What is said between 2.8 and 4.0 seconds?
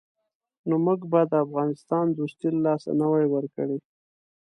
نه وای ورکړې.